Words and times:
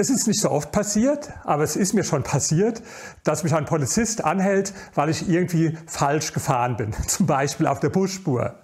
Es 0.00 0.10
ist 0.10 0.28
nicht 0.28 0.40
so 0.40 0.52
oft 0.52 0.70
passiert, 0.70 1.32
aber 1.42 1.64
es 1.64 1.74
ist 1.74 1.92
mir 1.92 2.04
schon 2.04 2.22
passiert, 2.22 2.82
dass 3.24 3.42
mich 3.42 3.52
ein 3.52 3.64
Polizist 3.64 4.24
anhält, 4.24 4.72
weil 4.94 5.08
ich 5.08 5.28
irgendwie 5.28 5.76
falsch 5.88 6.32
gefahren 6.32 6.76
bin, 6.76 6.92
zum 7.08 7.26
Beispiel 7.26 7.66
auf 7.66 7.80
der 7.80 7.88
Busspur. 7.88 8.54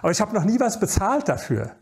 Aber 0.00 0.12
ich 0.12 0.20
habe 0.20 0.32
noch 0.32 0.44
nie 0.44 0.60
was 0.60 0.78
bezahlt 0.78 1.28
dafür. 1.28 1.72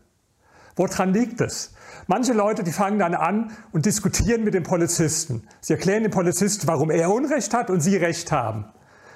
Woran 0.75 1.13
liegt 1.13 1.39
es? 1.39 1.75
Manche 2.07 2.33
Leute, 2.33 2.63
die 2.63 2.71
fangen 2.71 2.97
dann 2.97 3.13
an 3.13 3.51
und 3.71 3.85
diskutieren 3.85 4.43
mit 4.43 4.55
dem 4.55 4.63
Polizisten. 4.63 5.47
Sie 5.61 5.73
erklären 5.73 6.01
dem 6.01 6.11
Polizisten, 6.11 6.67
warum 6.67 6.89
er 6.89 7.11
Unrecht 7.13 7.53
hat 7.53 7.69
und 7.69 7.81
sie 7.81 7.97
Recht 7.97 8.31
haben. 8.31 8.65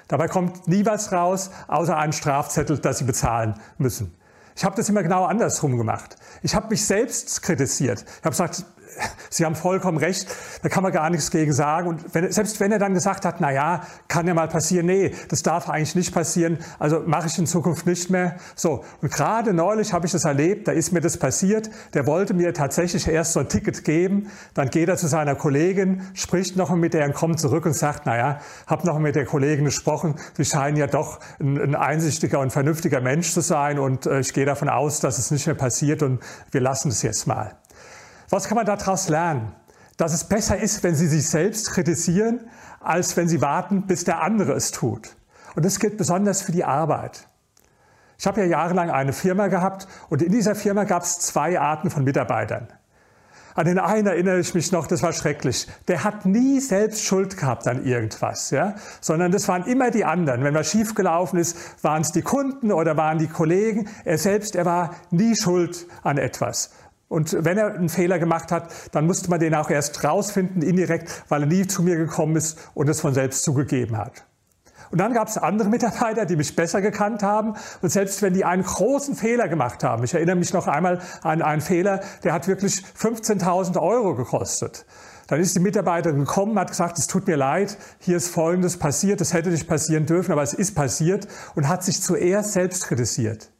Dabei 0.06 0.28
kommt 0.28 0.68
nie 0.68 0.86
was 0.86 1.10
raus, 1.10 1.50
außer 1.66 1.96
einen 1.96 2.12
Strafzettel, 2.12 2.78
das 2.78 2.98
sie 2.98 3.04
bezahlen 3.04 3.54
müssen. 3.76 4.14
Ich 4.54 4.64
habe 4.64 4.76
das 4.76 4.88
immer 4.88 5.02
genau 5.02 5.24
andersrum 5.24 5.76
gemacht. 5.76 6.16
Ich 6.42 6.54
habe 6.54 6.68
mich 6.68 6.84
selbst 6.86 7.42
kritisiert. 7.42 8.02
Ich 8.02 8.24
habe 8.24 8.30
gesagt, 8.30 8.64
Sie 9.32 9.44
haben 9.44 9.54
vollkommen 9.54 9.96
recht, 9.96 10.26
da 10.62 10.68
kann 10.68 10.82
man 10.82 10.90
gar 10.90 11.08
nichts 11.08 11.30
gegen 11.30 11.52
sagen. 11.52 11.86
Und 11.88 12.14
wenn, 12.14 12.32
selbst 12.32 12.58
wenn 12.58 12.72
er 12.72 12.80
dann 12.80 12.94
gesagt 12.94 13.24
hat, 13.24 13.40
na 13.40 13.52
ja, 13.52 13.82
kann 14.08 14.26
ja 14.26 14.34
mal 14.34 14.48
passieren, 14.48 14.86
nee, 14.86 15.14
das 15.28 15.44
darf 15.44 15.68
eigentlich 15.68 15.94
nicht 15.94 16.12
passieren, 16.12 16.58
also 16.80 17.04
mache 17.06 17.28
ich 17.28 17.38
in 17.38 17.46
Zukunft 17.46 17.86
nicht 17.86 18.10
mehr. 18.10 18.36
So, 18.56 18.84
und 19.00 19.12
gerade 19.12 19.54
neulich 19.54 19.92
habe 19.92 20.04
ich 20.06 20.12
das 20.12 20.24
erlebt, 20.24 20.66
da 20.66 20.72
ist 20.72 20.92
mir 20.92 21.00
das 21.00 21.16
passiert, 21.16 21.70
der 21.94 22.08
wollte 22.08 22.34
mir 22.34 22.52
tatsächlich 22.52 23.06
erst 23.06 23.34
so 23.34 23.40
ein 23.40 23.48
Ticket 23.48 23.84
geben, 23.84 24.32
dann 24.54 24.68
geht 24.68 24.88
er 24.88 24.96
zu 24.96 25.06
seiner 25.06 25.36
Kollegin, 25.36 26.02
spricht 26.14 26.56
noch 26.56 26.74
mit 26.74 26.92
der 26.92 27.06
und 27.06 27.14
kommt 27.14 27.38
zurück 27.38 27.66
und 27.66 27.74
sagt, 27.74 28.02
na 28.06 28.16
ja, 28.16 28.40
habe 28.66 28.84
noch 28.84 28.98
mit 28.98 29.14
der 29.14 29.26
Kollegin 29.26 29.64
gesprochen, 29.64 30.16
Sie 30.36 30.44
scheinen 30.44 30.76
ja 30.76 30.88
doch 30.88 31.20
ein, 31.38 31.56
ein 31.56 31.74
einsichtiger 31.76 32.40
und 32.40 32.50
vernünftiger 32.50 33.00
Mensch 33.00 33.32
zu 33.32 33.42
sein 33.42 33.78
und 33.78 34.06
äh, 34.06 34.18
ich 34.18 34.32
gehe 34.32 34.44
davon 34.44 34.68
aus, 34.68 34.98
dass 34.98 35.18
es 35.18 35.30
nicht 35.30 35.46
mehr 35.46 35.54
passiert 35.54 36.02
und 36.02 36.20
wir 36.50 36.60
lassen 36.60 36.88
es 36.88 37.02
jetzt 37.02 37.28
mal. 37.28 37.59
Was 38.30 38.46
kann 38.46 38.56
man 38.56 38.64
daraus 38.64 39.08
lernen? 39.08 39.52
Dass 39.96 40.12
es 40.12 40.24
besser 40.24 40.56
ist, 40.56 40.82
wenn 40.82 40.94
Sie 40.94 41.08
sich 41.08 41.28
selbst 41.28 41.72
kritisieren, 41.72 42.48
als 42.80 43.16
wenn 43.16 43.28
Sie 43.28 43.42
warten, 43.42 43.86
bis 43.86 44.04
der 44.04 44.22
andere 44.22 44.52
es 44.52 44.70
tut. 44.70 45.16
Und 45.56 45.64
das 45.64 45.78
gilt 45.78 45.98
besonders 45.98 46.40
für 46.40 46.52
die 46.52 46.64
Arbeit. 46.64 47.26
Ich 48.18 48.26
habe 48.26 48.40
ja 48.40 48.46
jahrelang 48.46 48.90
eine 48.90 49.12
Firma 49.12 49.48
gehabt 49.48 49.88
und 50.08 50.22
in 50.22 50.30
dieser 50.30 50.54
Firma 50.54 50.84
gab 50.84 51.02
es 51.02 51.18
zwei 51.18 51.58
Arten 51.58 51.90
von 51.90 52.04
Mitarbeitern. 52.04 52.68
An 53.54 53.66
den 53.66 53.78
einen 53.78 54.06
erinnere 54.06 54.38
ich 54.38 54.54
mich 54.54 54.70
noch, 54.70 54.86
das 54.86 55.02
war 55.02 55.12
schrecklich. 55.12 55.66
Der 55.88 56.04
hat 56.04 56.24
nie 56.24 56.60
selbst 56.60 57.04
Schuld 57.04 57.36
gehabt 57.36 57.66
an 57.66 57.84
irgendwas, 57.84 58.50
ja? 58.50 58.74
sondern 59.00 59.32
das 59.32 59.48
waren 59.48 59.64
immer 59.64 59.90
die 59.90 60.04
anderen. 60.04 60.44
Wenn 60.44 60.54
was 60.54 60.70
schiefgelaufen 60.70 61.38
ist, 61.38 61.56
waren 61.82 62.02
es 62.02 62.12
die 62.12 62.22
Kunden 62.22 62.70
oder 62.70 62.96
waren 62.96 63.18
die 63.18 63.26
Kollegen. 63.26 63.88
Er 64.04 64.18
selbst, 64.18 64.54
er 64.54 64.66
war 64.66 64.94
nie 65.10 65.34
schuld 65.34 65.86
an 66.02 66.16
etwas. 66.16 66.70
Und 67.10 67.44
wenn 67.44 67.58
er 67.58 67.74
einen 67.74 67.88
Fehler 67.88 68.20
gemacht 68.20 68.52
hat, 68.52 68.70
dann 68.92 69.04
musste 69.04 69.30
man 69.30 69.40
den 69.40 69.52
auch 69.56 69.68
erst 69.68 70.04
rausfinden, 70.04 70.62
indirekt, 70.62 71.24
weil 71.28 71.42
er 71.42 71.46
nie 71.46 71.66
zu 71.66 71.82
mir 71.82 71.96
gekommen 71.96 72.36
ist 72.36 72.56
und 72.72 72.88
es 72.88 73.00
von 73.00 73.14
selbst 73.14 73.42
zugegeben 73.42 73.98
hat. 73.98 74.24
Und 74.92 74.98
dann 74.98 75.12
gab 75.12 75.26
es 75.26 75.36
andere 75.36 75.68
Mitarbeiter, 75.68 76.24
die 76.24 76.36
mich 76.36 76.54
besser 76.54 76.80
gekannt 76.80 77.24
haben. 77.24 77.54
Und 77.82 77.90
selbst 77.90 78.22
wenn 78.22 78.32
die 78.32 78.44
einen 78.44 78.62
großen 78.62 79.16
Fehler 79.16 79.48
gemacht 79.48 79.82
haben, 79.82 80.04
ich 80.04 80.14
erinnere 80.14 80.36
mich 80.36 80.52
noch 80.52 80.68
einmal 80.68 81.00
an 81.22 81.42
einen 81.42 81.60
Fehler, 81.60 81.98
der 82.22 82.32
hat 82.32 82.46
wirklich 82.46 82.84
15.000 82.96 83.82
Euro 83.82 84.14
gekostet. 84.14 84.86
Dann 85.26 85.40
ist 85.40 85.56
die 85.56 85.60
Mitarbeiterin 85.60 86.20
gekommen, 86.20 86.56
hat 86.60 86.68
gesagt, 86.68 86.96
es 86.96 87.08
tut 87.08 87.26
mir 87.26 87.36
leid, 87.36 87.76
hier 87.98 88.18
ist 88.18 88.28
Folgendes 88.28 88.78
passiert, 88.78 89.20
das 89.20 89.32
hätte 89.32 89.48
nicht 89.48 89.66
passieren 89.66 90.06
dürfen, 90.06 90.30
aber 90.30 90.44
es 90.44 90.54
ist 90.54 90.76
passiert 90.76 91.26
und 91.56 91.68
hat 91.68 91.82
sich 91.82 92.00
zuerst 92.00 92.52
selbst 92.52 92.86
kritisiert. 92.86 93.50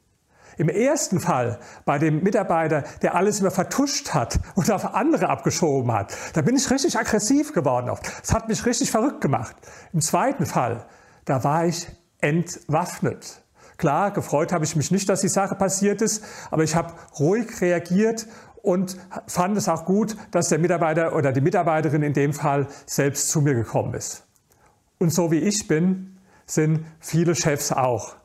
Im 0.57 0.69
ersten 0.69 1.19
Fall 1.19 1.59
bei 1.85 1.97
dem 1.97 2.23
Mitarbeiter, 2.23 2.83
der 3.01 3.15
alles 3.15 3.39
immer 3.39 3.51
vertuscht 3.51 4.13
hat 4.13 4.39
und 4.55 4.69
auf 4.71 4.93
andere 4.93 5.29
abgeschoben 5.29 5.91
hat, 5.91 6.15
da 6.33 6.41
bin 6.41 6.55
ich 6.55 6.69
richtig 6.69 6.97
aggressiv 6.97 7.53
geworden. 7.53 7.91
Das 8.21 8.33
hat 8.33 8.47
mich 8.47 8.65
richtig 8.65 8.91
verrückt 8.91 9.21
gemacht. 9.21 9.55
Im 9.93 10.01
zweiten 10.01 10.45
Fall, 10.45 10.85
da 11.25 11.43
war 11.43 11.65
ich 11.65 11.87
entwaffnet. 12.19 13.43
Klar, 13.77 14.11
gefreut 14.11 14.51
habe 14.51 14.63
ich 14.63 14.75
mich 14.75 14.91
nicht, 14.91 15.09
dass 15.09 15.21
die 15.21 15.27
Sache 15.27 15.55
passiert 15.55 16.01
ist, 16.01 16.23
aber 16.51 16.63
ich 16.63 16.75
habe 16.75 16.93
ruhig 17.19 17.61
reagiert 17.61 18.27
und 18.61 18.95
fand 19.25 19.57
es 19.57 19.67
auch 19.67 19.85
gut, 19.85 20.15
dass 20.29 20.49
der 20.49 20.59
Mitarbeiter 20.59 21.15
oder 21.15 21.31
die 21.31 21.41
Mitarbeiterin 21.41 22.03
in 22.03 22.13
dem 22.13 22.33
Fall 22.33 22.67
selbst 22.85 23.29
zu 23.29 23.41
mir 23.41 23.55
gekommen 23.55 23.95
ist. 23.95 24.27
Und 24.99 25.11
so 25.11 25.31
wie 25.31 25.39
ich 25.39 25.67
bin, 25.67 26.19
sind 26.45 26.85
viele 26.99 27.33
Chefs 27.33 27.71
auch. 27.71 28.15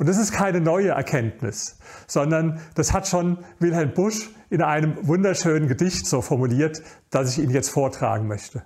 Und 0.00 0.08
das 0.08 0.16
ist 0.16 0.32
keine 0.32 0.62
neue 0.62 0.88
Erkenntnis, 0.88 1.76
sondern 2.06 2.58
das 2.74 2.94
hat 2.94 3.06
schon 3.06 3.36
Wilhelm 3.58 3.92
Busch 3.92 4.30
in 4.48 4.62
einem 4.62 4.96
wunderschönen 5.06 5.68
Gedicht 5.68 6.06
so 6.06 6.22
formuliert, 6.22 6.80
das 7.10 7.32
ich 7.32 7.44
Ihnen 7.44 7.52
jetzt 7.52 7.68
vortragen 7.68 8.26
möchte. 8.26 8.62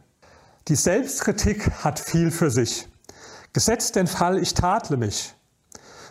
Die 0.68 0.76
Selbstkritik 0.76 1.72
hat 1.82 1.98
viel 1.98 2.30
für 2.30 2.52
sich. 2.52 2.86
Gesetzt 3.52 3.96
den 3.96 4.06
Fall, 4.06 4.38
ich 4.38 4.54
tadle 4.54 4.96
mich, 4.96 5.34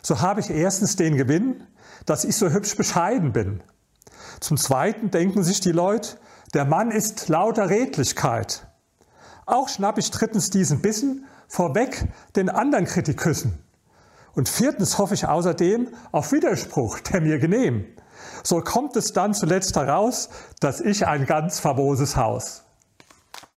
so 0.02 0.20
habe 0.20 0.42
ich 0.42 0.50
erstens 0.50 0.98
den 0.98 1.16
Gewinn, 1.16 1.64
dass 2.06 2.26
ich 2.26 2.36
so 2.36 2.50
hübsch 2.50 2.76
bescheiden 2.76 3.32
bin. 3.32 3.64
Zum 4.42 4.58
Zweiten 4.58 5.10
denken 5.10 5.42
sich 5.42 5.62
die 5.62 5.72
Leute, 5.72 6.18
der 6.54 6.66
Mann 6.66 6.92
ist 6.92 7.30
lauter 7.30 7.70
Redlichkeit. 7.70 8.68
Auch 9.46 9.70
schnapp 9.70 9.98
ich 9.98 10.12
drittens 10.12 10.50
diesen 10.50 10.82
Bissen 10.82 11.24
vorweg 11.48 12.10
den 12.36 12.50
anderen 12.50 12.84
Kritiküssen. 12.84 13.64
Und 14.36 14.50
viertens 14.50 14.98
hoffe 14.98 15.14
ich 15.14 15.28
außerdem 15.28 15.90
auf 16.12 16.32
Widerspruch, 16.32 17.00
der 17.00 17.22
mir 17.22 17.40
genehm. 17.40 17.86
So 18.44 18.62
kommt 18.62 18.96
es 18.96 19.14
dann 19.14 19.34
zuletzt 19.34 19.76
heraus, 19.76 20.30
dass 20.60 20.82
ich 20.82 21.06
ein 21.08 21.26
ganz 21.26 21.60
famoses 21.60 22.16
Haus. 22.16 22.63